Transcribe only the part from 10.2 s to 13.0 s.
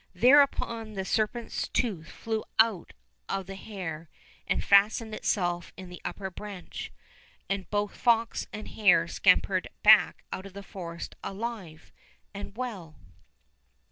out of the forest alive and well.